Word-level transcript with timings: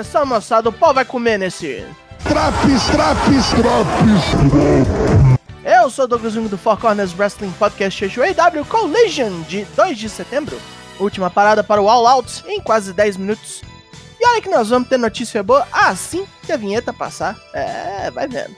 Atenção, 0.00 0.24
moçada, 0.24 0.66
o 0.66 0.72
pau 0.72 0.94
vai 0.94 1.04
comer 1.04 1.36
nesse. 1.36 1.86
Traps, 2.26 2.86
traps, 2.86 3.50
traps. 3.50 4.24
Eu 5.62 5.90
sou 5.90 6.06
o 6.06 6.08
Douglas 6.08 6.32
Jung 6.32 6.48
do 6.48 6.56
Four 6.56 6.78
Corners 6.78 7.12
Wrestling 7.18 7.52
Podcast 7.52 8.06
AW 8.06 8.64
Collision 8.64 9.42
de 9.42 9.66
2 9.76 9.98
de 9.98 10.08
setembro. 10.08 10.58
Última 10.98 11.28
parada 11.28 11.62
para 11.62 11.82
o 11.82 11.88
All 11.90 12.06
Out 12.06 12.42
em 12.46 12.62
quase 12.62 12.94
10 12.94 13.18
minutos. 13.18 13.60
E 14.18 14.26
olha 14.26 14.40
que 14.40 14.48
nós 14.48 14.70
vamos 14.70 14.88
ter 14.88 14.96
notícia 14.96 15.42
boa 15.42 15.68
assim 15.70 16.26
que 16.46 16.52
a 16.52 16.56
vinheta 16.56 16.94
passar. 16.94 17.38
É, 17.52 18.10
vai 18.10 18.26
vendo. 18.26 18.56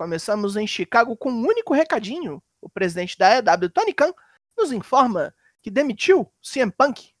Começamos 0.00 0.56
em 0.56 0.66
Chicago 0.66 1.14
com 1.14 1.30
um 1.30 1.46
único 1.46 1.74
recadinho. 1.74 2.42
O 2.58 2.70
presidente 2.70 3.18
da 3.18 3.36
EW, 3.36 3.68
Tony 3.68 3.92
Khan, 3.92 4.14
nos 4.56 4.72
informa 4.72 5.34
que 5.60 5.70
demitiu 5.70 6.26
CM 6.40 6.72
Punk. 6.72 7.12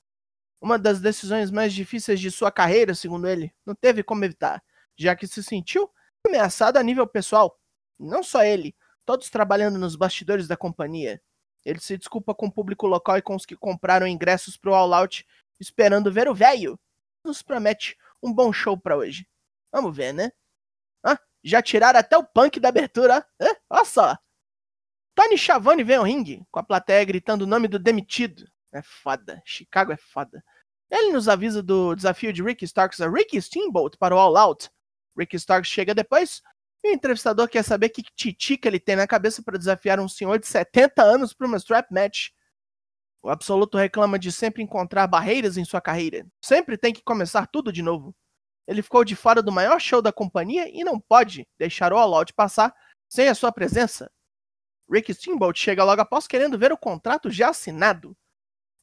Uma 0.62 0.78
das 0.78 0.98
decisões 0.98 1.50
mais 1.50 1.74
difíceis 1.74 2.18
de 2.18 2.30
sua 2.30 2.50
carreira, 2.50 2.94
segundo 2.94 3.28
ele. 3.28 3.54
Não 3.66 3.74
teve 3.74 4.02
como 4.02 4.24
evitar, 4.24 4.64
já 4.96 5.14
que 5.14 5.26
se 5.26 5.42
sentiu 5.42 5.90
ameaçado 6.26 6.78
a 6.78 6.82
nível 6.82 7.06
pessoal. 7.06 7.60
Não 7.98 8.22
só 8.22 8.42
ele, 8.42 8.74
todos 9.04 9.28
trabalhando 9.28 9.78
nos 9.78 9.94
bastidores 9.94 10.48
da 10.48 10.56
companhia. 10.56 11.20
Ele 11.66 11.80
se 11.80 11.98
desculpa 11.98 12.34
com 12.34 12.46
o 12.46 12.50
público 12.50 12.86
local 12.86 13.18
e 13.18 13.22
com 13.22 13.36
os 13.36 13.44
que 13.44 13.56
compraram 13.56 14.06
ingressos 14.06 14.56
pro 14.56 14.72
All 14.72 14.94
Out, 14.94 15.26
esperando 15.60 16.10
ver 16.10 16.30
o 16.30 16.34
velho. 16.34 16.80
Nos 17.26 17.42
promete 17.42 17.98
um 18.22 18.32
bom 18.32 18.50
show 18.50 18.74
para 18.74 18.96
hoje. 18.96 19.28
Vamos 19.70 19.94
ver, 19.94 20.14
né? 20.14 20.32
Já 21.42 21.62
tiraram 21.62 21.98
até 21.98 22.16
o 22.16 22.24
punk 22.24 22.60
da 22.60 22.68
abertura, 22.68 23.26
ó. 23.40 23.46
Olha 23.70 23.84
só. 23.84 24.18
Tony 25.14 25.36
Schiavone 25.36 25.84
vem 25.84 25.96
ao 25.96 26.04
ringue, 26.04 26.44
com 26.50 26.60
a 26.60 26.62
plateia 26.62 27.04
gritando 27.04 27.42
o 27.42 27.46
nome 27.46 27.68
do 27.68 27.78
demitido. 27.78 28.46
É 28.72 28.82
foda. 28.82 29.42
Chicago 29.44 29.92
é 29.92 29.96
foda. 29.96 30.42
Ele 30.90 31.12
nos 31.12 31.28
avisa 31.28 31.62
do 31.62 31.94
desafio 31.94 32.32
de 32.32 32.42
Ricky 32.42 32.64
Starks 32.64 33.00
a 33.00 33.08
Ricky 33.08 33.40
Steamboat 33.40 33.96
para 33.96 34.14
o 34.14 34.18
All 34.18 34.36
Out. 34.36 34.70
Ricky 35.16 35.36
Starks 35.36 35.70
chega 35.70 35.94
depois 35.94 36.42
e 36.82 36.90
o 36.90 36.92
entrevistador 36.92 37.48
quer 37.48 37.62
saber 37.62 37.90
que 37.90 38.02
titica 38.02 38.68
ele 38.68 38.80
tem 38.80 38.96
na 38.96 39.06
cabeça 39.06 39.42
para 39.42 39.58
desafiar 39.58 40.00
um 40.00 40.08
senhor 40.08 40.38
de 40.38 40.46
70 40.46 41.02
anos 41.02 41.32
para 41.34 41.46
uma 41.46 41.58
strap 41.58 41.90
match. 41.90 42.28
O 43.22 43.28
Absoluto 43.28 43.76
reclama 43.76 44.18
de 44.18 44.32
sempre 44.32 44.62
encontrar 44.62 45.06
barreiras 45.06 45.56
em 45.56 45.64
sua 45.64 45.80
carreira. 45.80 46.26
Sempre 46.42 46.78
tem 46.78 46.92
que 46.92 47.02
começar 47.02 47.46
tudo 47.46 47.70
de 47.72 47.82
novo. 47.82 48.14
Ele 48.70 48.82
ficou 48.82 49.04
de 49.04 49.16
fora 49.16 49.42
do 49.42 49.50
maior 49.50 49.80
show 49.80 50.00
da 50.00 50.12
companhia 50.12 50.70
e 50.72 50.84
não 50.84 51.00
pode 51.00 51.44
deixar 51.58 51.92
o 51.92 51.98
All 51.98 52.14
Out 52.14 52.32
passar 52.32 52.72
sem 53.08 53.26
a 53.26 53.34
sua 53.34 53.50
presença. 53.50 54.08
Rick 54.88 55.12
Steamboat 55.12 55.58
chega 55.58 55.82
logo 55.82 56.00
após 56.00 56.28
querendo 56.28 56.56
ver 56.56 56.70
o 56.70 56.78
contrato 56.78 57.32
já 57.32 57.48
assinado. 57.48 58.16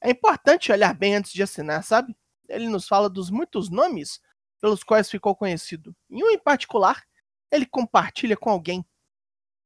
É 0.03 0.09
importante 0.09 0.73
olhar 0.73 0.93
bem 0.93 1.15
antes 1.15 1.31
de 1.31 1.41
assinar, 1.41 1.85
sabe? 1.85 2.13
Ele 2.49 2.67
nos 2.67 2.85
fala 2.85 3.09
dos 3.09 3.29
muitos 3.29 3.69
nomes 3.69 4.19
pelos 4.59 4.83
quais 4.83 5.09
ficou 5.09 5.33
conhecido. 5.33 5.95
E 6.09 6.21
um 6.21 6.31
em 6.31 6.37
particular, 6.37 7.05
ele 7.49 7.65
compartilha 7.65 8.35
com 8.35 8.49
alguém. 8.49 8.85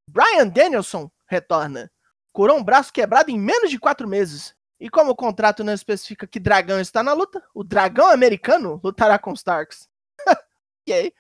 Brian 0.08 0.48
Danielson 0.48 1.10
retorna. 1.26 1.92
Curou 2.32 2.60
um 2.60 2.64
braço 2.64 2.94
quebrado 2.94 3.32
em 3.32 3.40
menos 3.40 3.72
de 3.72 3.80
quatro 3.80 4.08
meses. 4.08 4.56
E 4.80 4.88
como 4.88 5.10
o 5.10 5.16
contrato 5.16 5.64
não 5.64 5.74
especifica 5.74 6.28
que 6.28 6.40
dragão 6.40 6.80
está 6.80 7.02
na 7.02 7.14
luta, 7.14 7.44
o 7.56 7.64
dragão 7.64 8.12
americano 8.12 8.80
lutará 8.84 9.18
com 9.18 9.34
Starks. 9.34 9.90
Ok. 10.82 11.14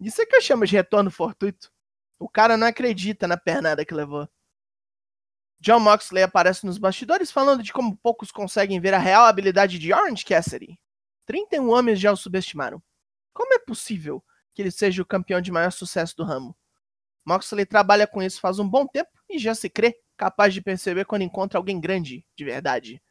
Isso 0.00 0.20
é 0.20 0.26
que 0.26 0.36
eu 0.36 0.40
chamo 0.40 0.66
de 0.66 0.74
retorno 0.74 1.10
fortuito. 1.10 1.72
O 2.18 2.28
cara 2.28 2.56
não 2.56 2.66
acredita 2.66 3.26
na 3.26 3.36
pernada 3.36 3.84
que 3.84 3.94
levou. 3.94 4.28
John 5.60 5.80
Moxley 5.80 6.22
aparece 6.22 6.66
nos 6.66 6.78
bastidores 6.78 7.30
falando 7.30 7.62
de 7.62 7.72
como 7.72 7.96
poucos 7.96 8.30
conseguem 8.30 8.80
ver 8.80 8.92
a 8.92 8.98
real 8.98 9.24
habilidade 9.24 9.78
de 9.78 9.92
Orange 9.92 10.24
Cassidy. 10.24 10.78
31 11.26 11.70
homens 11.70 11.98
já 11.98 12.12
o 12.12 12.16
subestimaram. 12.16 12.82
Como 13.32 13.54
é 13.54 13.58
possível 13.58 14.22
que 14.52 14.60
ele 14.60 14.70
seja 14.70 15.00
o 15.02 15.06
campeão 15.06 15.40
de 15.40 15.50
maior 15.50 15.70
sucesso 15.70 16.16
do 16.16 16.24
ramo? 16.24 16.56
Moxley 17.24 17.64
trabalha 17.64 18.06
com 18.06 18.22
isso 18.22 18.40
faz 18.40 18.58
um 18.58 18.68
bom 18.68 18.86
tempo 18.86 19.10
e 19.28 19.38
já 19.38 19.54
se 19.54 19.70
crê 19.70 19.98
capaz 20.16 20.52
de 20.52 20.60
perceber 20.60 21.06
quando 21.06 21.22
encontra 21.22 21.58
alguém 21.58 21.80
grande, 21.80 22.26
de 22.36 22.44
verdade. 22.44 23.02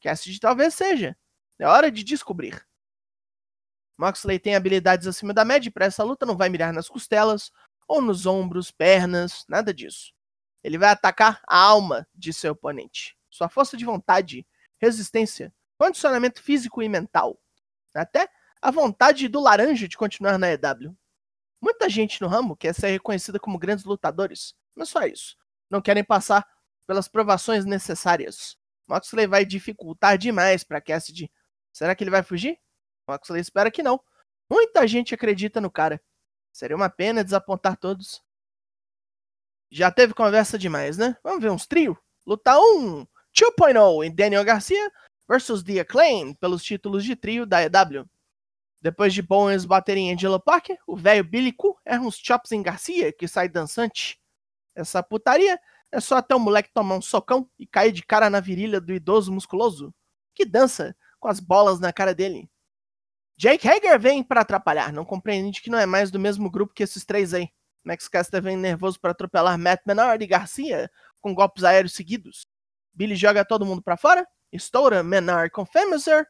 Cassidy 0.00 0.40
talvez 0.40 0.74
seja. 0.74 1.16
É 1.58 1.66
hora 1.66 1.90
de 1.90 2.02
descobrir. 2.02 2.66
Moxley 3.96 4.38
tem 4.38 4.56
habilidades 4.56 5.06
acima 5.06 5.32
da 5.32 5.44
média 5.44 5.68
e 5.68 5.72
para 5.72 5.86
essa 5.86 6.02
luta 6.02 6.26
não 6.26 6.36
vai 6.36 6.48
mirar 6.48 6.72
nas 6.72 6.88
costelas, 6.88 7.52
ou 7.86 8.00
nos 8.00 8.26
ombros, 8.26 8.70
pernas, 8.70 9.44
nada 9.48 9.72
disso. 9.72 10.12
Ele 10.62 10.78
vai 10.78 10.90
atacar 10.90 11.42
a 11.46 11.58
alma 11.58 12.06
de 12.14 12.32
seu 12.32 12.52
oponente, 12.52 13.16
sua 13.30 13.48
força 13.48 13.76
de 13.76 13.84
vontade, 13.84 14.46
resistência, 14.78 15.52
condicionamento 15.78 16.42
físico 16.42 16.82
e 16.82 16.88
mental, 16.88 17.38
até 17.94 18.28
a 18.60 18.70
vontade 18.70 19.28
do 19.28 19.40
laranja 19.40 19.86
de 19.86 19.96
continuar 19.96 20.38
na 20.38 20.50
EW. 20.50 20.96
Muita 21.60 21.88
gente 21.88 22.20
no 22.20 22.28
ramo 22.28 22.56
quer 22.56 22.74
ser 22.74 22.88
reconhecida 22.88 23.38
como 23.38 23.58
grandes 23.58 23.84
lutadores, 23.84 24.54
mas 24.74 24.88
só 24.88 25.02
isso. 25.02 25.36
Não 25.70 25.80
querem 25.80 26.04
passar 26.04 26.46
pelas 26.86 27.08
provações 27.08 27.64
necessárias. 27.64 28.56
Moxley 28.86 29.26
vai 29.26 29.44
dificultar 29.44 30.18
demais 30.18 30.64
para 30.64 30.80
Cassidy. 30.80 31.30
Será 31.72 31.94
que 31.94 32.04
ele 32.04 32.10
vai 32.10 32.22
fugir? 32.22 32.58
Moxley 33.08 33.40
espera 33.40 33.70
que 33.70 33.82
não. 33.82 34.00
Muita 34.50 34.86
gente 34.86 35.14
acredita 35.14 35.60
no 35.60 35.70
cara. 35.70 36.00
Seria 36.52 36.76
uma 36.76 36.88
pena 36.88 37.24
desapontar 37.24 37.76
todos. 37.76 38.22
Já 39.70 39.90
teve 39.90 40.14
conversa 40.14 40.58
demais, 40.58 40.96
né? 40.96 41.16
Vamos 41.22 41.42
ver 41.42 41.50
uns 41.50 41.66
trio? 41.66 41.98
Luta 42.26 42.58
1, 42.58 43.06
2.0 43.34 44.04
em 44.06 44.14
Daniel 44.14 44.44
Garcia 44.44 44.90
versus 45.28 45.62
The 45.62 45.80
Acclaim 45.80 46.34
pelos 46.34 46.62
títulos 46.62 47.04
de 47.04 47.16
trio 47.16 47.44
da 47.44 47.62
EW. 47.62 48.08
Depois 48.80 49.12
de 49.14 49.22
Bowens 49.22 49.64
bater 49.64 49.96
em 49.96 50.12
Angelo 50.12 50.38
Parker, 50.38 50.78
o 50.86 50.96
velho 50.96 51.24
Billy 51.24 51.52
Cu 51.52 51.78
erra 51.84 52.02
uns 52.02 52.16
chops 52.16 52.52
em 52.52 52.62
Garcia 52.62 53.12
que 53.12 53.26
sai 53.26 53.48
dançante. 53.48 54.20
Essa 54.74 55.02
putaria 55.02 55.58
é 55.90 56.00
só 56.00 56.16
até 56.16 56.34
o 56.34 56.40
moleque 56.40 56.70
tomar 56.72 56.96
um 56.96 57.02
socão 57.02 57.48
e 57.58 57.66
cair 57.66 57.92
de 57.92 58.04
cara 58.04 58.28
na 58.28 58.40
virilha 58.40 58.80
do 58.80 58.92
idoso 58.92 59.32
musculoso, 59.32 59.94
que 60.34 60.44
dança 60.44 60.94
com 61.18 61.28
as 61.28 61.40
bolas 61.40 61.80
na 61.80 61.92
cara 61.92 62.14
dele. 62.14 62.50
Jake 63.36 63.68
Hager 63.68 63.98
vem 63.98 64.22
para 64.22 64.42
atrapalhar, 64.42 64.92
não 64.92 65.04
compreende 65.04 65.60
que 65.60 65.70
não 65.70 65.78
é 65.78 65.86
mais 65.86 66.10
do 66.10 66.18
mesmo 66.18 66.50
grupo 66.50 66.72
que 66.72 66.82
esses 66.82 67.04
três 67.04 67.34
aí. 67.34 67.48
Max 67.82 68.08
Caster 68.08 68.40
vem 68.40 68.56
nervoso 68.56 68.98
para 68.98 69.10
atropelar 69.10 69.58
Matt 69.58 69.80
Menard 69.86 70.22
e 70.22 70.26
Garcia 70.26 70.90
com 71.20 71.34
golpes 71.34 71.64
aéreos 71.64 71.94
seguidos. 71.94 72.46
Billy 72.92 73.16
joga 73.16 73.44
todo 73.44 73.66
mundo 73.66 73.82
para 73.82 73.96
fora, 73.96 74.26
estoura 74.52 75.02
Menard 75.02 75.50
com 75.50 75.66
Femiser, 75.66 76.26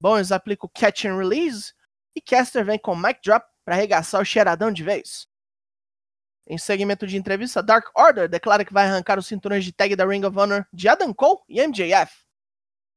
Bones 0.00 0.32
aplica 0.32 0.66
o 0.66 0.68
catch 0.68 1.04
and 1.04 1.16
release 1.16 1.72
e 2.14 2.20
Caster 2.20 2.64
vem 2.64 2.78
com 2.78 2.94
Mike 2.94 3.20
Drop 3.24 3.46
para 3.64 3.76
arregaçar 3.76 4.20
o 4.20 4.24
cheiradão 4.24 4.72
de 4.72 4.82
vez. 4.82 5.28
Em 6.46 6.58
segmento 6.58 7.06
de 7.06 7.16
entrevista, 7.16 7.62
Dark 7.62 7.86
Order 7.96 8.28
declara 8.28 8.64
que 8.64 8.72
vai 8.72 8.86
arrancar 8.86 9.18
os 9.18 9.26
cinturões 9.26 9.64
de 9.64 9.72
tag 9.72 9.94
da 9.94 10.04
Ring 10.04 10.24
of 10.24 10.36
Honor 10.36 10.66
de 10.72 10.88
Adam 10.88 11.14
Cole 11.14 11.38
e 11.48 11.64
MJF. 11.64 12.12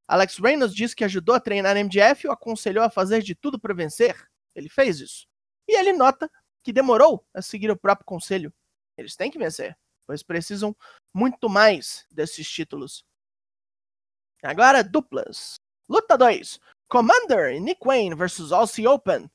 Alex 0.07 0.38
Reynolds 0.38 0.75
disse 0.75 0.95
que 0.95 1.03
ajudou 1.03 1.33
a 1.33 1.39
treinar 1.39 1.75
MJF 1.75 2.25
e 2.25 2.29
o 2.29 2.31
aconselhou 2.31 2.83
a 2.83 2.89
fazer 2.89 3.23
de 3.23 3.33
tudo 3.33 3.59
para 3.59 3.73
vencer. 3.73 4.16
Ele 4.53 4.69
fez 4.69 4.99
isso. 4.99 5.27
E 5.67 5.75
ele 5.77 5.93
nota 5.93 6.29
que 6.63 6.71
demorou 6.71 7.25
a 7.33 7.41
seguir 7.41 7.71
o 7.71 7.77
próprio 7.77 8.06
conselho. 8.06 8.53
Eles 8.97 9.15
têm 9.15 9.31
que 9.31 9.39
vencer, 9.39 9.77
pois 10.06 10.21
precisam 10.21 10.75
muito 11.13 11.50
mais 11.50 12.06
desses 12.12 12.47
títulos. 12.50 13.03
Agora, 14.44 14.83
duplas. 14.83 15.56
Luta 15.89 16.18
2. 16.18 16.59
Commander 16.88 17.56
e 17.56 17.59
Nick 17.59 17.81
Wayne 17.83 18.15
versus 18.15 18.51
Aussie 18.51 18.88
Open. 18.88 19.30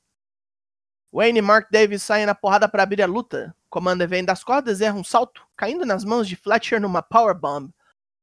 Wayne 1.11 1.39
e 1.39 1.41
Mark 1.41 1.69
Davis 1.69 2.01
saem 2.01 2.25
na 2.25 2.33
porrada 2.33 2.69
para 2.69 2.83
abrir 2.83 3.01
a 3.01 3.05
luta. 3.05 3.53
Commander 3.69 4.07
vem 4.07 4.23
das 4.23 4.41
cordas 4.41 4.79
e 4.79 4.85
erra 4.85 4.97
um 4.97 5.03
salto, 5.03 5.45
caindo 5.57 5.85
nas 5.85 6.05
mãos 6.05 6.27
de 6.27 6.37
Fletcher 6.37 6.79
numa 6.79 7.01
powerbomb 7.01 7.73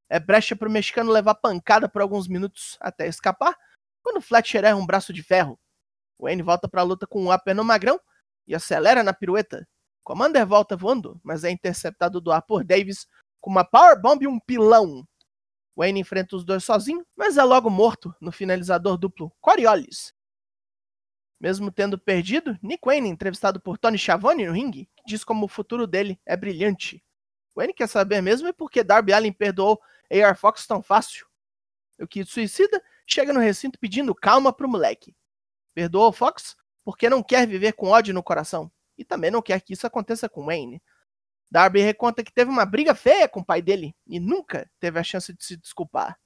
é 0.09 0.19
brecha 0.19 0.57
para 0.57 0.69
o 0.69 0.71
mexicano 0.71 1.13
levar 1.13 1.35
pancada 1.35 1.89
por 1.89 2.03
alguns 2.03 2.27
minutos 2.29 2.77
até 2.81 3.07
escapar, 3.07 3.57
quando 4.03 4.21
Fletcher 4.21 4.65
erra 4.65 4.77
um 4.77 4.87
braço 4.87 5.13
de 5.13 5.23
ferro. 5.23 5.59
Wayne 6.19 6.43
volta 6.43 6.69
para 6.69 6.81
a 6.81 6.85
luta 6.85 7.07
com 7.07 7.23
um 7.23 7.33
upper 7.33 7.55
no 7.55 7.65
magrão 7.65 8.01
e 8.47 8.55
acelera 8.55 9.03
na 9.03 9.13
pirueta. 9.13 9.69
Commander 10.03 10.47
volta 10.47 10.77
voando, 10.77 11.21
mas 11.23 11.45
é 11.45 11.51
interceptado 11.51 12.21
do 12.21 12.33
ar 12.33 12.43
por 12.43 12.65
Davis 12.65 13.07
com 13.41 13.51
uma 13.51 13.65
powerbomb 13.65 14.23
e 14.23 14.27
um 14.27 14.41
pilão. 14.41 15.07
Wayne 15.77 16.01
enfrenta 16.01 16.35
os 16.35 16.45
dois 16.45 16.65
sozinho, 16.65 17.07
mas 17.15 17.37
é 17.37 17.45
logo 17.45 17.71
morto 17.71 18.15
no 18.21 18.33
finalizador 18.33 18.97
duplo 18.97 19.33
Coriolis. 19.41 20.13
Mesmo 21.41 21.71
tendo 21.71 21.97
perdido, 21.97 22.59
Nick 22.61 22.85
Wayne, 22.85 23.09
entrevistado 23.09 23.61
por 23.61 23.79
Tony 23.79 23.97
Schiavone 23.97 24.47
no 24.47 24.53
ringue, 24.53 24.89
diz 25.07 25.23
como 25.23 25.47
o 25.47 25.49
futuro 25.49 25.87
dele 25.87 26.21
é 26.27 26.37
brilhante. 26.37 27.05
Wayne 27.55 27.73
quer 27.73 27.89
saber 27.89 28.21
mesmo 28.21 28.49
é 28.49 28.53
porque 28.53 28.83
Darby 28.83 29.13
Allin 29.13 29.33
perdoou 29.33 29.81
AR 30.11 30.37
Fox 30.37 30.67
tão 30.67 30.83
fácil. 30.83 31.27
O 32.01 32.07
Kid 32.07 32.31
Suicida 32.31 32.83
chega 33.07 33.33
no 33.33 33.41
recinto 33.41 33.79
pedindo 33.79 34.15
calma 34.15 34.53
pro 34.53 34.69
moleque. 34.69 35.17
Perdoa 35.75 36.09
o 36.09 36.13
Fox 36.13 36.57
porque 36.85 37.09
não 37.11 37.23
quer 37.23 37.47
viver 37.47 37.73
com 37.73 37.89
ódio 37.89 38.15
no 38.15 38.23
coração 38.23 38.71
e 38.97 39.05
também 39.05 39.31
não 39.31 39.43
quer 39.43 39.61
que 39.61 39.73
isso 39.73 39.87
aconteça 39.87 40.29
com 40.29 40.47
Wayne. 40.47 40.83
Darby 41.51 41.81
reconta 41.81 42.23
que 42.23 42.33
teve 42.33 42.51
uma 42.51 42.67
briga 42.67 42.95
feia 42.95 43.29
com 43.29 43.41
o 43.41 43.45
pai 43.45 43.63
dele 43.63 43.97
e 44.07 44.21
nunca 44.21 44.71
teve 44.79 44.99
a 44.99 45.03
chance 45.03 45.33
de 45.33 45.43
se 45.45 45.57
desculpar. 45.57 46.19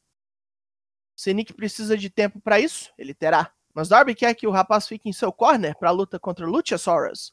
Se 1.14 1.32
Nick 1.32 1.52
precisa 1.52 1.96
de 1.96 2.10
tempo 2.10 2.40
para 2.40 2.58
isso, 2.58 2.92
ele 2.98 3.14
terá. 3.14 3.52
Mas 3.74 3.88
Darby 3.88 4.14
quer 4.14 4.34
que 4.34 4.46
o 4.46 4.50
rapaz 4.50 4.88
fique 4.88 5.08
em 5.08 5.12
seu 5.12 5.32
corner 5.32 5.76
para 5.78 5.88
a 5.88 5.92
luta 5.92 6.18
contra 6.18 6.46
Luchasaurus. 6.46 7.32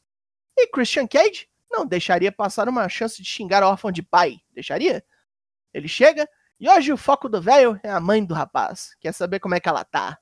E 0.58 0.68
Christian 0.68 1.08
Cage 1.08 1.50
não 1.72 1.86
deixaria 1.86 2.32
passar 2.32 2.70
uma 2.70 2.88
chance 2.88 3.22
de 3.22 3.28
xingar 3.28 3.64
o 3.64 3.68
órfão 3.68 3.92
de 3.92 4.04
pai. 4.04 4.40
Deixaria? 4.52 5.04
Ele 5.74 5.88
chega 5.88 6.30
e 6.60 6.70
hoje 6.70 6.92
o 6.92 6.98
foco 6.98 7.30
do 7.30 7.42
velho 7.42 7.80
é 7.84 7.90
a 7.90 8.00
mãe 8.00 8.24
do 8.24 8.34
rapaz. 8.34 8.96
Quer 9.00 9.14
saber 9.14 9.40
como 9.40 9.56
é 9.56 9.60
que 9.60 9.70
ela 9.70 9.86
tá. 9.86 10.20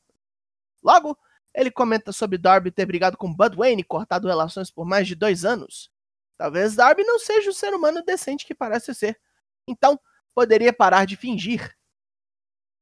Logo, 0.84 1.18
ele 1.54 1.72
comenta 1.72 2.12
sobre 2.12 2.38
Darby 2.38 2.72
ter 2.72 2.86
brigado 2.86 3.18
com 3.18 3.34
Bud 3.34 3.56
Wayne 3.58 3.82
e 3.82 3.86
cortado 3.86 4.28
relações 4.28 4.70
por 4.70 4.86
mais 4.86 5.08
de 5.08 5.16
dois 5.16 5.44
anos. 5.44 5.92
Talvez 6.38 6.76
Darby 6.76 7.04
não 7.04 7.18
seja 7.18 7.50
o 7.50 7.54
ser 7.54 7.74
humano 7.74 8.04
decente 8.04 8.46
que 8.46 8.54
parece 8.54 8.94
ser. 8.94 9.20
Então, 9.68 10.00
poderia 10.36 10.72
parar 10.72 11.06
de 11.06 11.16
fingir. 11.16 11.76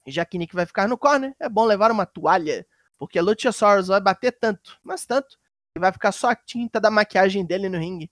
E 0.05 0.11
já 0.11 0.25
que 0.25 0.37
Nick 0.37 0.53
vai 0.53 0.65
ficar 0.65 0.89
no 0.89 0.97
corner, 0.97 1.33
é 1.39 1.47
bom 1.47 1.63
levar 1.63 1.89
uma 1.89 2.05
toalha, 2.05 2.67
porque 2.97 3.19
Luchasaurus 3.21 3.87
vai 3.87 4.01
bater 4.01 4.33
tanto, 4.33 4.77
mas 4.83 5.05
tanto, 5.05 5.37
que 5.73 5.79
vai 5.79 5.91
ficar 5.91 6.11
só 6.11 6.29
a 6.29 6.35
tinta 6.35 6.79
da 6.79 6.91
maquiagem 6.91 7.45
dele 7.45 7.69
no 7.69 7.77
ringue. 7.77 8.11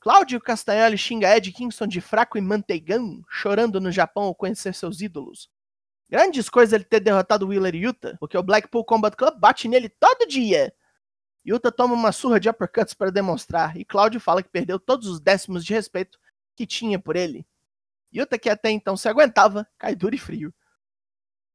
Cláudio 0.00 0.40
Castanholi 0.40 0.96
xinga 0.96 1.36
Ed 1.36 1.50
Kingston 1.52 1.88
de 1.88 2.00
fraco 2.00 2.38
e 2.38 2.40
manteigão, 2.40 3.20
chorando 3.28 3.80
no 3.80 3.90
Japão 3.90 4.24
ao 4.24 4.34
conhecer 4.34 4.72
seus 4.72 5.00
ídolos. 5.00 5.50
Grandes 6.08 6.48
coisas 6.48 6.72
ele 6.72 6.84
ter 6.84 7.00
derrotado 7.00 7.48
Wheeler 7.48 7.74
e 7.74 7.84
Yuta, 7.84 8.16
porque 8.20 8.38
o 8.38 8.42
Blackpool 8.42 8.84
Combat 8.84 9.16
Club 9.16 9.38
bate 9.38 9.66
nele 9.66 9.88
todo 9.88 10.28
dia. 10.28 10.72
Yuta 11.44 11.72
toma 11.72 11.94
uma 11.94 12.12
surra 12.12 12.38
de 12.38 12.48
uppercuts 12.48 12.94
para 12.94 13.10
demonstrar, 13.10 13.76
e 13.76 13.84
Cláudio 13.84 14.20
fala 14.20 14.42
que 14.42 14.48
perdeu 14.48 14.78
todos 14.78 15.08
os 15.08 15.20
décimos 15.20 15.64
de 15.64 15.74
respeito 15.74 16.18
que 16.54 16.66
tinha 16.66 16.98
por 16.98 17.16
ele. 17.16 17.44
Yuta, 18.14 18.38
que 18.38 18.48
até 18.48 18.70
então 18.70 18.96
se 18.96 19.08
aguentava, 19.08 19.68
cai 19.76 19.96
duro 19.96 20.14
e 20.14 20.18
frio. 20.18 20.54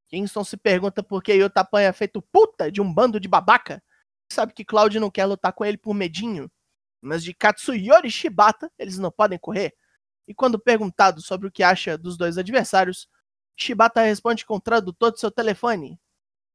Kingston 0.09 0.43
se 0.43 0.57
pergunta 0.57 1.01
por 1.01 1.23
que 1.23 1.33
Yuta 1.33 1.61
apanha 1.61 1.93
feito 1.93 2.21
puta 2.21 2.71
de 2.71 2.81
um 2.81 2.93
bando 2.93 3.19
de 3.19 3.27
babaca. 3.27 3.81
Sabe 4.31 4.53
que 4.53 4.65
Cláudio 4.65 5.01
não 5.01 5.09
quer 5.09 5.25
lutar 5.25 5.53
com 5.53 5.65
ele 5.65 5.77
por 5.77 5.93
medinho, 5.93 6.51
mas 7.03 7.23
de 7.23 7.33
Katsuyori 7.33 8.09
Shibata 8.09 8.71
eles 8.79 8.97
não 8.97 9.11
podem 9.11 9.37
correr. 9.37 9.73
E 10.27 10.33
quando 10.33 10.57
perguntado 10.57 11.21
sobre 11.21 11.47
o 11.47 11.51
que 11.51 11.61
acha 11.61 11.97
dos 11.97 12.17
dois 12.17 12.37
adversários, 12.37 13.07
Shibata 13.55 14.01
responde 14.01 14.45
com 14.45 14.55
o 14.55 14.61
tradutor 14.61 15.11
de 15.11 15.19
seu 15.19 15.29
telefone: 15.29 15.99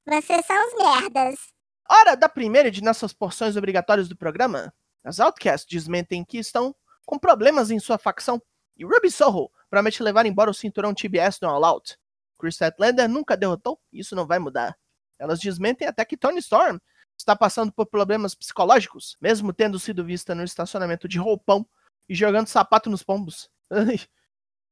Vocês 0.07 0.45
são 0.47 0.57
os 0.67 0.75
merdas. 0.75 1.53
Hora 1.89 2.17
da 2.17 2.29
primeira 2.29 2.71
de 2.71 2.83
nossas 2.83 3.13
porções 3.13 3.57
obrigatórias 3.57 4.09
do 4.09 4.17
programa. 4.17 4.73
As 5.05 5.21
Outcasts 5.21 5.67
desmentem 5.69 6.25
que 6.25 6.39
estão 6.39 6.75
com 7.07 7.19
problemas 7.19 7.71
em 7.71 7.79
sua 7.79 7.99
facção 7.99 8.43
e 8.77 8.85
Ruby 8.85 9.11
Soho 9.11 9.51
promete 9.71 10.03
levar 10.03 10.27
embora 10.27 10.51
o 10.51 10.55
cinturão 10.55 10.95
TBS 10.95 11.41
no 11.41 11.49
All 11.49 11.65
Out. 11.65 11.99
Chris 12.39 12.55
Statlander 12.55 13.09
nunca 13.09 13.37
derrotou 13.37 13.81
e 13.93 14.01
isso 14.01 14.15
não 14.15 14.27
vai 14.27 14.39
mudar. 14.39 14.77
Elas 15.19 15.41
desmentem 15.41 15.89
até 15.89 16.05
que 16.05 16.17
Tony 16.17 16.39
Storm 16.39 16.79
está 17.19 17.35
passando 17.35 17.73
por 17.73 17.87
problemas 17.87 18.35
psicológicos, 18.35 19.17
mesmo 19.21 19.53
tendo 19.53 19.79
sido 19.79 20.05
vista 20.05 20.35
no 20.35 20.45
estacionamento 20.45 21.09
de 21.09 21.19
roupão 21.19 21.69
e 22.09 22.15
jogando 22.15 22.47
sapato 22.47 22.89
nos 22.89 23.03
pombos. 23.03 23.51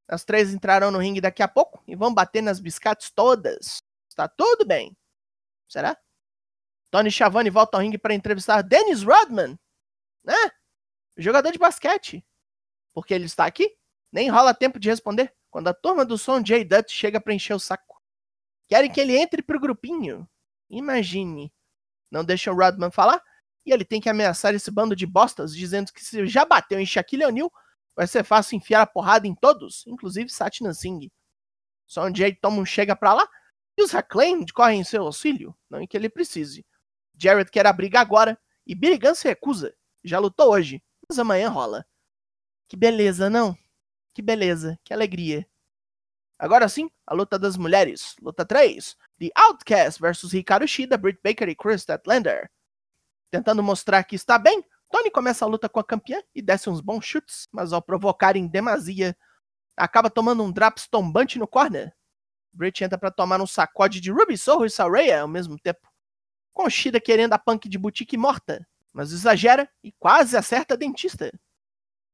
As 0.09 0.25
três 0.25 0.55
entrarão 0.55 0.91
no 0.91 0.99
ringue 0.99 1.21
daqui 1.21 1.43
a 1.43 1.49
pouco 1.49 1.83
e 1.87 1.97
vão 1.97 2.15
bater 2.15 2.41
nas 2.41 2.61
biscates 2.61 3.11
todas. 3.11 3.83
Está 4.09 4.29
tudo 4.29 4.65
bem. 4.65 4.97
Será? 5.69 5.99
Tony 6.91 7.11
Schiavone 7.11 7.51
volta 7.51 7.77
ao 7.77 7.83
ringue 7.83 7.99
para 7.99 8.15
entrevistar 8.15 8.63
Dennis 8.63 9.03
Rodman, 9.03 9.59
né? 10.25 10.53
Jogador 11.17 11.51
de 11.51 11.59
basquete. 11.59 12.25
Porque 12.95 13.13
ele 13.13 13.25
está 13.25 13.45
aqui, 13.45 13.77
nem 14.13 14.31
rola 14.31 14.55
tempo 14.55 14.79
de 14.79 14.89
responder 14.89 15.35
quando 15.51 15.69
a 15.69 15.75
turma 15.75 16.05
do 16.05 16.17
som 16.17 16.43
Jay 16.45 16.65
Dutt 16.65 16.93
chega 16.93 17.21
para 17.21 17.35
encher 17.35 17.55
o 17.55 17.59
saco. 17.59 18.01
Querem 18.69 18.91
que 18.91 19.01
ele 19.01 19.17
entre 19.17 19.43
pro 19.43 19.61
grupinho. 19.61 20.29
Imagine 20.71 21.53
não 22.11 22.25
deixam 22.25 22.55
o 22.55 22.57
Rodman 22.57 22.91
falar, 22.91 23.23
e 23.65 23.73
ele 23.73 23.85
tem 23.85 24.01
que 24.01 24.09
ameaçar 24.09 24.55
esse 24.55 24.71
bando 24.71 24.95
de 24.95 25.07
bostas, 25.07 25.55
dizendo 25.55 25.93
que 25.93 26.05
se 26.05 26.27
já 26.27 26.45
bateu 26.45 26.79
em 26.79 26.87
Shaquille 26.87 27.25
O'Neal, 27.25 27.53
vai 27.95 28.07
ser 28.07 28.25
fácil 28.25 28.57
enfiar 28.57 28.83
a 28.83 28.87
porrada 28.87 29.27
em 29.27 29.35
todos, 29.35 29.85
inclusive 29.87 30.29
Satnam 30.29 30.73
Singh. 30.73 31.11
Só 31.87 32.07
um 32.07 32.13
toma 32.41 32.59
um 32.59 32.67
chega 32.67 32.95
pra 32.95 33.15
lá, 33.15 33.29
e 33.77 33.83
os 33.83 33.95
Acclaimed 33.95 34.53
correm 34.53 34.81
em 34.81 34.85
seu 34.85 35.03
auxílio, 35.03 35.57
não 35.69 35.81
em 35.81 35.87
que 35.87 35.97
ele 35.97 36.09
precise. 36.09 36.65
Jared 37.19 37.51
quer 37.51 37.67
a 37.67 37.73
briga 37.73 38.01
agora, 38.01 38.39
e 38.67 38.75
Gunn 38.75 39.15
se 39.15 39.29
recusa. 39.29 39.75
Já 40.05 40.19
lutou 40.19 40.51
hoje, 40.51 40.83
mas 41.09 41.19
amanhã 41.19 41.49
rola. 41.49 41.87
Que 42.69 42.77
beleza, 42.77 43.31
não? 43.31 43.57
Que 44.13 44.23
beleza, 44.23 44.79
que 44.85 44.93
alegria. 44.93 45.47
Agora 46.39 46.69
sim, 46.69 46.91
a 47.07 47.15
luta 47.15 47.39
das 47.39 47.57
mulheres. 47.57 48.15
Luta 48.21 48.45
3. 48.45 48.97
The 49.19 49.31
Outcast 49.35 50.01
versus 50.01 50.33
Ricardo 50.33 50.69
Shida, 50.69 50.99
Britt 50.99 51.21
Baker 51.25 51.49
e 51.49 51.55
Chris 51.55 51.83
Statlander. 51.83 52.51
Tentando 53.31 53.63
mostrar 53.63 54.05
que 54.05 54.15
está 54.15 54.39
bem, 54.39 54.63
Tony 54.91 55.11
começa 55.11 55.45
a 55.45 55.49
luta 55.49 55.69
com 55.69 55.81
a 55.81 55.85
campeã 55.85 56.23
e 56.35 56.43
desce 56.43 56.71
uns 56.71 56.81
bons 56.81 57.05
chutes, 57.05 57.49
mas 57.51 57.73
ao 57.73 57.83
provocar 57.83 58.37
em 58.37 58.47
demasia, 58.47 59.17
acaba 59.77 60.11
tomando 60.11 60.43
um 60.43 60.53
draps 60.53 60.87
tombante 60.87 61.39
no 61.39 61.47
corner. 61.47 61.95
Britt 62.53 62.85
entra 62.85 62.99
para 62.99 63.11
tomar 63.11 63.41
um 63.41 63.47
sacode 63.47 64.01
de 64.01 64.11
Ruby 64.11 64.39
Soho 64.39 64.65
e 64.65 64.71
Saraya 64.71 65.23
ao 65.23 65.29
mesmo 65.29 65.59
tempo, 65.59 65.89
com 66.53 66.69
Shida 66.71 67.01
querendo 67.01 67.33
a 67.33 67.39
punk 67.39 67.69
de 67.69 67.79
boutique 67.79 68.17
morta, 68.17 68.67
mas 68.93 69.13
exagera 69.13 69.69
e 69.83 69.93
quase 69.93 70.37
acerta 70.37 70.75
a 70.75 70.77
dentista. 70.77 71.31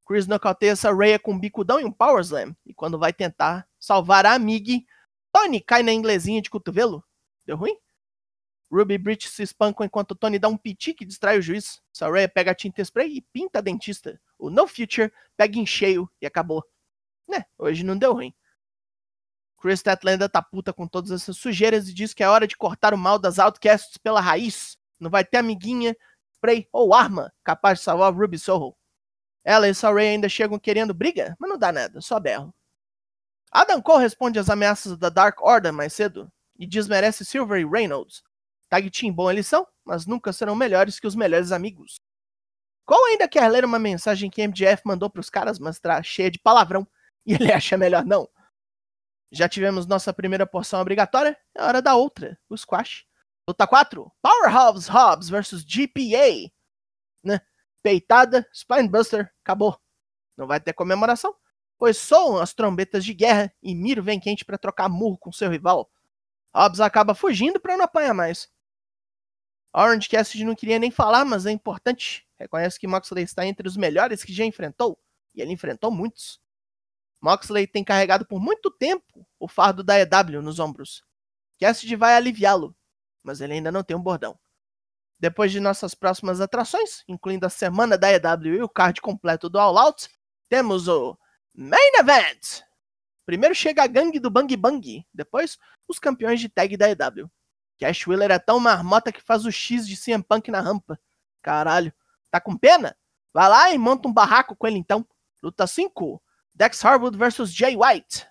Chris 0.07 0.27
nocauteia 0.27 0.75
Saraya 0.75 1.19
com 1.19 1.33
um 1.33 1.39
bicudão 1.39 1.81
e 1.81 1.85
um 1.85 1.93
power 1.93 2.21
slam, 2.23 2.57
e 2.67 2.75
quando 2.75 2.99
vai 2.99 3.13
tentar 3.13 3.69
salvar 3.83 4.25
a 4.25 4.35
Amig, 4.35 4.87
Tony 5.33 5.61
cai 5.61 5.83
na 5.83 5.93
inglesinha 5.93 6.41
de 6.41 6.49
cotovelo. 6.49 7.05
Deu 7.45 7.57
ruim? 7.57 7.77
Ruby 8.71 8.97
Bridge 8.97 9.29
se 9.29 9.43
espancam 9.43 9.85
enquanto 9.85 10.15
Tony 10.15 10.39
dá 10.39 10.47
um 10.47 10.57
piti 10.57 10.95
que 10.95 11.05
distrai 11.05 11.37
o 11.37 11.43
juiz. 11.43 11.83
Saraya 11.93 12.29
pega 12.29 12.53
a 12.53 12.55
tinta 12.55 12.81
spray 12.81 13.17
e 13.17 13.21
pinta 13.21 13.59
a 13.59 13.63
dentista. 13.63 14.21
O 14.39 14.49
No 14.51 14.69
Future 14.69 15.13
pega 15.37 15.59
em 15.59 15.67
cheio 15.67 16.09
e 16.21 16.27
acabou. 16.27 16.65
Né, 17.29 17.45
hoje 17.59 17.83
não 17.83 17.99
deu 17.99 18.13
ruim. 18.13 18.33
Chris 19.61 19.81
Statlander 19.81 20.29
tá 20.29 20.41
puta 20.41 20.73
com 20.73 20.87
todas 20.87 21.11
essas 21.11 21.37
sujeiras 21.37 21.89
e 21.89 21.95
diz 21.95 22.15
que 22.15 22.23
é 22.23 22.29
hora 22.29 22.47
de 22.47 22.57
cortar 22.57 22.95
o 22.95 22.99
mal 22.99 23.19
das 23.19 23.39
Outcasts 23.39 23.97
pela 23.97 24.21
raiz. 24.21 24.79
Não 24.99 25.11
vai 25.11 25.25
ter 25.25 25.39
amiguinha, 25.39 25.97
spray 26.35 26.69
ou 26.73 26.95
arma 26.95 27.33
capaz 27.43 27.79
de 27.79 27.85
salvar 27.85 28.15
Ruby 28.15 28.39
Soho. 28.39 28.77
Ela 29.45 29.69
e 29.69 29.75
Saraya 29.75 30.11
ainda 30.11 30.29
chegam 30.29 30.59
querendo 30.59 30.95
briga, 30.95 31.37
mas 31.39 31.51
não 31.51 31.59
dá 31.59 31.73
nada, 31.73 32.01
só 32.01 32.21
berro. 32.21 32.55
Adam 33.53 33.83
Cole 33.83 34.03
responde 34.03 34.39
às 34.39 34.49
ameaças 34.49 34.97
da 34.97 35.11
Dark 35.11 35.43
Order 35.43 35.75
mais 35.75 35.93
cedo 35.93 36.33
e 36.59 36.67
desmerece 36.67 37.23
Silver 37.23 37.61
e 37.61 37.69
Reynolds. 37.69 38.23
Tag 38.71 38.91
Team 38.91 39.13
bom 39.13 39.31
eles 39.31 39.47
são, 39.47 39.69
mas 39.85 40.07
nunca 40.07 40.33
serão 40.33 40.57
melhores 40.57 40.99
que 40.99 41.07
os 41.07 41.15
melhores 41.15 41.53
amigos. 41.53 41.97
Cole 42.87 43.13
ainda 43.13 43.29
quer 43.29 43.47
ler 43.51 43.63
uma 43.63 43.79
mensagem 43.79 44.31
que 44.31 44.43
MJF 44.43 44.83
mandou 44.87 45.11
para 45.11 45.21
os 45.21 45.29
caras, 45.29 45.59
mas 45.59 45.79
tá 45.79 46.03
cheia 46.03 46.31
de 46.31 46.39
palavrão 46.39 46.89
e 47.27 47.35
ele 47.35 47.53
acha 47.53 47.77
melhor 47.77 48.07
não. 48.07 48.27
Já 49.31 49.47
tivemos 49.49 49.87
nossa 49.87 50.15
primeira 50.15 50.47
porção 50.47 50.81
obrigatória, 50.81 51.39
é 51.55 51.63
hora 51.63 51.83
da 51.83 51.95
outra, 51.95 52.39
o 52.49 52.57
squash. 52.57 53.07
Luta 53.47 53.67
4, 53.67 54.11
Powerhouse 54.23 54.89
Hobbs 54.89 55.29
versus 55.29 55.63
GPA. 55.63 56.51
Né? 57.23 57.41
Peitada, 57.83 58.49
Spinebuster, 58.55 59.31
acabou. 59.45 59.79
Não 60.37 60.47
vai 60.47 60.61
ter 60.61 60.73
comemoração, 60.73 61.35
pois 61.83 61.99
soam 61.99 62.37
as 62.37 62.55
trombetas 62.55 63.05
de 63.05 63.13
guerra 63.13 63.53
e 63.61 63.75
Miro 63.75 64.05
vem 64.05 64.21
quente 64.21 64.45
para 64.45 64.57
trocar 64.57 64.89
murro 64.89 65.19
com 65.19 65.33
seu 65.33 65.51
rival. 65.51 65.91
Hobbs 66.55 66.79
acaba 66.79 67.13
fugindo 67.13 67.59
para 67.59 67.77
não 67.77 67.85
apanhar 67.85 68.15
mais. 68.15 68.49
Orange 69.75 70.09
Cassidy 70.09 70.45
não 70.45 70.55
queria 70.55 70.79
nem 70.79 70.93
falar, 70.93 71.25
mas 71.25 71.45
é 71.45 71.51
importante. 71.51 72.25
Reconhece 72.39 72.79
que 72.79 72.87
Moxley 72.87 73.25
está 73.25 73.45
entre 73.45 73.67
os 73.67 73.77
melhores 73.77 74.23
que 74.23 74.33
já 74.33 74.45
enfrentou, 74.45 74.97
e 75.35 75.43
ele 75.43 75.51
enfrentou 75.51 75.91
muitos. 75.91 76.41
Moxley 77.21 77.67
tem 77.67 77.83
carregado 77.83 78.25
por 78.25 78.41
muito 78.41 78.71
tempo 78.71 79.27
o 79.41 79.49
fardo 79.49 79.83
da 79.83 79.99
EW 79.99 80.41
nos 80.41 80.61
ombros. 80.61 81.03
Cassidy 81.59 81.97
vai 81.97 82.15
aliviá-lo, 82.15 82.77
mas 83.25 83.41
ele 83.41 83.55
ainda 83.55 83.73
não 83.73 83.83
tem 83.83 83.97
um 83.97 84.01
bordão. 84.01 84.39
Depois 85.19 85.51
de 85.51 85.59
nossas 85.59 85.97
próximas 85.97 86.41
atrações, 86.41 87.03
incluindo 87.09 87.45
a 87.45 87.51
semana 87.51 87.99
da 87.99 88.09
EW 88.13 88.55
e 88.55 88.63
o 88.63 88.69
card 88.69 89.01
completo 89.01 89.51
do 89.51 89.59
All 89.59 89.77
Out, 89.77 90.09
temos 90.49 90.87
o 90.87 91.19
Main 91.55 91.93
Event! 91.99 92.63
Primeiro 93.27 93.55
chega 93.55 93.83
a 93.83 93.87
gangue 93.87 94.19
do 94.19 94.31
Bang 94.31 94.57
Bang, 94.57 95.07
depois 95.13 95.59
os 95.87 95.99
campeões 95.99 96.41
de 96.41 96.49
tag 96.49 96.77
da 96.77 96.89
EW. 96.91 97.31
Cash 97.79 98.07
Wheeler 98.07 98.31
é 98.31 98.39
tão 98.39 98.59
marmota 98.59 99.13
que 99.13 99.21
faz 99.21 99.45
o 99.45 99.53
X 99.53 99.87
de 99.87 99.97
CM 99.97 100.23
Punk 100.23 100.51
na 100.51 100.61
rampa. 100.61 100.99
Caralho, 101.43 101.93
tá 102.31 102.41
com 102.41 102.57
pena? 102.57 102.97
Vai 103.35 103.49
lá 103.49 103.73
e 103.73 103.79
monta 103.79 104.09
um 104.09 104.13
barraco 104.13 104.57
com 104.57 104.67
ele 104.67 104.79
então. 104.79 105.07
Luta 105.43 105.67
5: 105.67 106.23
Dex 106.55 106.85
Harwood 106.85 107.19
versus 107.19 107.53
Jay 107.53 107.77
White. 107.77 108.27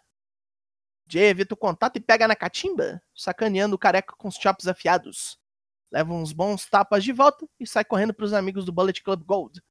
Jay 1.07 1.25
evita 1.25 1.53
o 1.53 1.57
contato 1.57 1.97
e 1.97 1.99
pega 1.99 2.27
na 2.27 2.35
catimba, 2.35 3.01
sacaneando 3.15 3.75
o 3.75 3.79
careca 3.79 4.15
com 4.17 4.27
os 4.27 4.35
chops 4.35 4.67
afiados. 4.67 5.37
Leva 5.91 6.13
uns 6.13 6.31
bons 6.31 6.65
tapas 6.65 7.03
de 7.03 7.11
volta 7.11 7.45
e 7.59 7.67
sai 7.67 7.83
correndo 7.83 8.13
pros 8.13 8.33
amigos 8.33 8.65
do 8.65 8.71
Bullet 8.71 9.03
Club 9.03 9.23
Gold. 9.23 9.61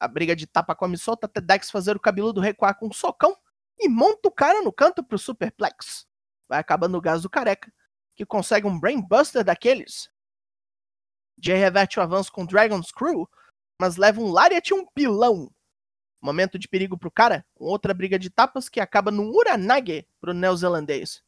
A 0.00 0.08
briga 0.08 0.34
de 0.34 0.46
tapa 0.46 0.74
come 0.74 0.96
solta 0.96 1.26
até 1.26 1.42
Dex 1.42 1.70
fazer 1.70 1.94
o 1.94 2.00
cabeludo 2.00 2.40
recuar 2.40 2.74
com 2.78 2.86
um 2.86 2.92
socão 2.92 3.36
e 3.78 3.86
monta 3.86 4.28
o 4.28 4.32
cara 4.32 4.62
no 4.62 4.72
canto 4.72 5.04
pro 5.04 5.18
Superplex. 5.18 6.08
Vai 6.48 6.58
acabando 6.58 6.96
o 6.96 7.00
gás 7.02 7.22
do 7.22 7.28
careca, 7.28 7.70
que 8.16 8.24
consegue 8.24 8.66
um 8.66 8.80
Brainbuster 8.80 9.44
daqueles. 9.44 10.10
Jay 11.38 11.58
reverte 11.58 11.98
o 11.98 12.02
avanço 12.02 12.32
com 12.32 12.46
Dragon's 12.46 12.90
Crew, 12.90 13.28
mas 13.78 13.96
leva 13.96 14.20
um 14.22 14.30
Lariat 14.30 14.70
e 14.70 14.74
um 14.74 14.86
pilão. 14.86 15.52
Momento 16.20 16.58
de 16.58 16.66
perigo 16.66 16.98
pro 16.98 17.10
cara, 17.10 17.46
com 17.54 17.64
outra 17.64 17.92
briga 17.92 18.18
de 18.18 18.30
tapas 18.30 18.68
que 18.68 18.80
acaba 18.80 19.10
num 19.10 19.30
Uranage 19.30 20.06
pro 20.18 20.34
neozelandês. 20.34 21.22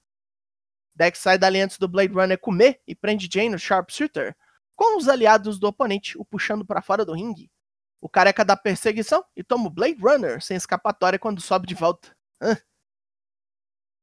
Dex 0.94 1.18
sai 1.18 1.38
dali 1.38 1.60
antes 1.60 1.78
do 1.78 1.88
Blade 1.88 2.12
Runner 2.12 2.38
comer 2.38 2.80
e 2.86 2.94
prende 2.94 3.28
Jay 3.30 3.48
no 3.48 3.58
Sharpshooter, 3.58 4.36
com 4.74 4.96
os 4.96 5.08
aliados 5.08 5.58
do 5.58 5.66
oponente 5.66 6.18
o 6.18 6.24
puxando 6.24 6.64
para 6.64 6.82
fora 6.82 7.04
do 7.04 7.14
ringue. 7.14 7.50
O 8.02 8.08
careca 8.08 8.44
dá 8.44 8.56
perseguição 8.56 9.24
e 9.36 9.44
toma 9.44 9.68
o 9.68 9.70
Blade 9.70 10.00
Runner 10.02 10.42
sem 10.42 10.56
escapatória 10.56 11.20
quando 11.20 11.40
sobe 11.40 11.68
de 11.68 11.74
volta. 11.76 12.12
Hã? 12.42 12.58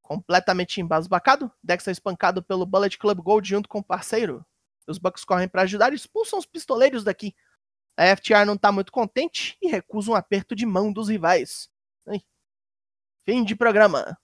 Completamente 0.02 0.80
embasbacado, 0.80 1.52
Dex 1.62 1.86
é 1.86 1.92
espancado 1.92 2.42
pelo 2.42 2.66
Bullet 2.66 2.98
Club 2.98 3.20
Gold 3.20 3.48
junto 3.48 3.68
com 3.68 3.80
o 3.80 3.84
parceiro. 3.84 4.46
Os 4.88 4.98
Bucks 4.98 5.26
correm 5.26 5.50
para 5.50 5.64
ajudar 5.64 5.92
e 5.92 5.98
expulsam 5.98 6.40
os 6.40 6.46
pistoleiros 6.46 7.04
daqui. 7.04 7.36
A 7.98 8.16
FTR 8.16 8.46
não 8.46 8.58
tá 8.58 8.72
muito 8.72 8.90
contente 8.90 9.58
e 9.62 9.68
recusa 9.68 10.12
um 10.12 10.16
aperto 10.16 10.56
de 10.56 10.66
mão 10.66 10.94
dos 10.94 11.10
rivais. 11.10 11.70
Ai. 12.08 12.22
Fim 13.26 13.44
de 13.44 13.54
programa. 13.54 14.18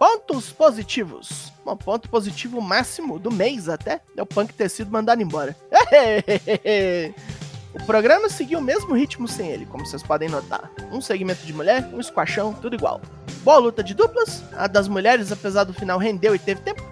Pontos 0.00 0.50
positivos. 0.50 1.52
Bom, 1.64 1.76
ponto 1.76 2.08
positivo 2.08 2.60
máximo 2.60 3.20
do 3.20 3.30
mês 3.30 3.68
até 3.68 4.02
é 4.16 4.22
o 4.22 4.26
Punk 4.26 4.52
ter 4.52 4.68
sido 4.68 4.90
mandado 4.90 5.22
embora. 5.22 5.56
o 7.74 7.84
programa 7.84 8.28
seguiu 8.28 8.58
o 8.58 8.62
mesmo 8.62 8.94
ritmo 8.94 9.26
sem 9.28 9.50
ele, 9.50 9.66
como 9.66 9.86
vocês 9.86 10.02
podem 10.02 10.28
notar. 10.28 10.70
Um 10.92 11.00
segmento 11.00 11.44
de 11.44 11.52
mulher, 11.52 11.88
um 11.92 12.02
squashão, 12.02 12.52
tudo 12.52 12.74
igual. 12.74 13.00
Boa 13.42 13.58
luta 13.58 13.82
de 13.82 13.94
duplas, 13.94 14.42
a 14.56 14.66
das 14.66 14.88
mulheres, 14.88 15.32
apesar 15.32 15.64
do 15.64 15.72
final 15.72 15.98
rendeu 15.98 16.34
e 16.34 16.38
teve 16.38 16.60
tempo. 16.60 16.82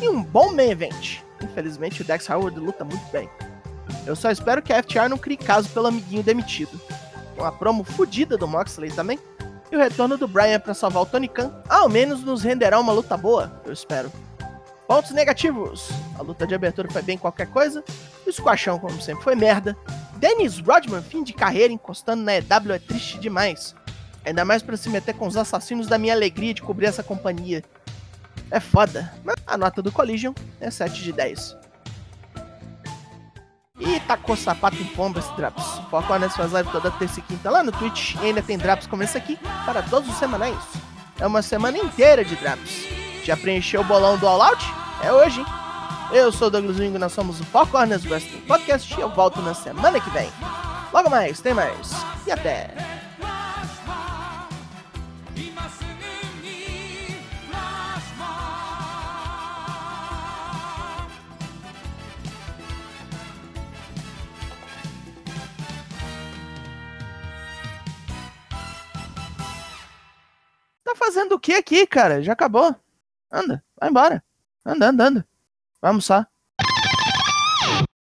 E 0.00 0.08
um 0.08 0.22
bom 0.22 0.52
main 0.52 0.70
event. 0.70 1.20
Infelizmente 1.40 2.02
o 2.02 2.04
Dex 2.04 2.28
Howard 2.28 2.58
luta 2.58 2.84
muito 2.84 3.04
bem. 3.10 3.28
Eu 4.06 4.16
só 4.16 4.30
espero 4.30 4.62
que 4.62 4.72
a 4.72 4.82
FTR 4.82 5.08
não 5.08 5.18
crie 5.18 5.36
caso 5.36 5.68
pelo 5.68 5.86
amiguinho 5.86 6.22
demitido. 6.22 6.80
Uma 7.36 7.52
promo 7.52 7.84
fodida 7.84 8.36
do 8.36 8.48
Moxley 8.48 8.90
também 8.90 9.18
e 9.72 9.76
o 9.76 9.78
retorno 9.78 10.18
do 10.18 10.28
Brian 10.28 10.60
para 10.60 10.74
salvar 10.74 11.02
o 11.02 11.06
Tony 11.06 11.28
Khan, 11.28 11.50
ao 11.66 11.88
menos 11.88 12.22
nos 12.22 12.42
renderá 12.42 12.78
uma 12.78 12.92
luta 12.92 13.16
boa, 13.16 13.60
eu 13.64 13.72
espero. 13.72 14.12
Pontos 14.86 15.12
negativos: 15.12 15.88
a 16.18 16.22
luta 16.22 16.46
de 16.46 16.54
abertura 16.54 16.90
foi 16.90 17.02
bem 17.02 17.16
qualquer 17.16 17.46
coisa, 17.46 17.84
o 18.26 18.32
squashão, 18.32 18.78
como 18.78 19.00
sempre, 19.00 19.24
foi 19.24 19.34
merda. 19.34 19.76
Dennis 20.16 20.58
Rodman, 20.58 21.02
fim 21.02 21.22
de 21.22 21.32
carreira, 21.32 21.72
encostando 21.72 22.22
na 22.22 22.36
EW 22.36 22.74
é 22.74 22.78
triste 22.78 23.18
demais. 23.18 23.74
Ainda 24.24 24.44
mais 24.44 24.62
para 24.62 24.76
se 24.76 24.88
meter 24.88 25.14
com 25.14 25.26
os 25.26 25.36
assassinos 25.36 25.88
da 25.88 25.98
minha 25.98 26.14
alegria 26.14 26.54
de 26.54 26.62
cobrir 26.62 26.86
essa 26.86 27.02
companhia. 27.02 27.64
É 28.50 28.60
foda, 28.60 29.12
mas 29.24 29.36
a 29.46 29.56
nota 29.56 29.82
do 29.82 29.90
Collision 29.90 30.32
é 30.60 30.70
7 30.70 31.02
de 31.02 31.12
10. 31.12 31.56
E 33.80 33.98
tacou 34.00 34.36
sapato 34.36 34.76
em 34.76 34.86
pomba 34.86 35.18
esse 35.18 35.34
Drops. 35.34 35.64
Foco 35.90 36.12
Hornets 36.12 36.36
faz 36.36 36.52
live 36.52 36.70
toda 36.70 36.90
terça 36.92 37.18
e 37.18 37.22
quinta 37.22 37.50
lá 37.50 37.64
no 37.64 37.72
Twitch. 37.72 38.14
E 38.16 38.26
ainda 38.26 38.42
tem 38.42 38.56
Drops 38.56 38.86
como 38.86 39.02
esse 39.02 39.18
aqui 39.18 39.36
para 39.64 39.82
todos 39.82 40.08
os 40.08 40.16
semanais. 40.18 40.62
É 41.18 41.26
uma 41.26 41.42
semana 41.42 41.78
inteira 41.78 42.24
de 42.24 42.36
Drops. 42.36 43.01
Já 43.22 43.36
preencheu 43.36 43.80
o 43.82 43.84
bolão 43.84 44.18
do 44.18 44.26
All 44.26 44.42
Out? 44.42 44.64
É 45.02 45.12
hoje, 45.12 45.40
hein? 45.40 45.46
Eu 46.12 46.30
sou 46.30 46.48
o 46.48 46.50
Douglas 46.50 46.76
Wingo, 46.76 46.98
nós 46.98 47.12
somos 47.12 47.40
o 47.40 47.44
Foco 47.44 47.76
Hornets 47.76 48.04
Wrestling 48.04 48.40
Podcast 48.42 48.92
e 48.94 49.00
eu 49.00 49.08
volto 49.08 49.40
na 49.40 49.54
semana 49.54 50.00
que 50.00 50.10
vem. 50.10 50.30
Logo 50.92 51.08
mais, 51.08 51.40
tem 51.40 51.54
mais. 51.54 51.90
E 52.26 52.32
até! 52.32 52.70
Tá 70.84 70.94
fazendo 70.96 71.36
o 71.36 71.38
que 71.40 71.54
aqui, 71.54 71.86
cara? 71.86 72.22
Já 72.22 72.32
acabou. 72.32 72.74
Anda, 73.32 73.64
vai 73.80 73.88
embora. 73.90 74.22
Anda, 74.64 74.88
anda, 74.90 75.04
anda. 75.06 75.28
Vai 75.80 75.90
almoçar. 75.90 76.31